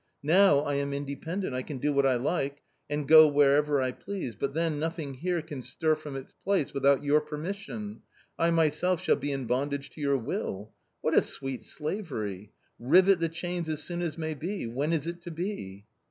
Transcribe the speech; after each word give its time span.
Now 0.23 0.61
I 0.61 0.77
am 0.77 0.93
incIependefiV 0.93 1.51
1 1.51 1.63
"Can 1.65 1.77
do 1.77 1.93
what 1.93 2.07
I 2.07 2.15
like, 2.15 2.63
and 2.89 3.07
go 3.07 3.27
wherever 3.27 3.79
I 3.83 3.91
please, 3.91 4.33
but 4.33 4.55
then 4.55 4.79
nothing 4.79 5.13
here 5.13 5.43
can 5.43 5.61
stir 5.61 5.93
from 5.93 6.15
its 6.15 6.33
place 6.43 6.73
with 6.73 6.87
out 6.87 7.03
your 7.03 7.21
permission; 7.21 8.01
I 8.39 8.49
myself 8.49 8.99
shall 9.03 9.15
be 9.15 9.31
in 9.31 9.45
bondage 9.45 9.91
to 9.91 10.01
your 10.01 10.17
will. 10.17 10.71
What 11.01 11.13
a 11.15 11.21
sweet 11.21 11.63
slavery! 11.63 12.51
Rivet 12.79 13.19
the 13.19 13.29
chains 13.29 13.69
as 13.69 13.83
soon 13.83 14.01
as 14.01 14.17
may 14.17 14.33
be; 14.33 14.65
when 14.65 14.91
is 14.91 15.05
it 15.05 15.21
to 15.21 15.29
be 15.29 15.85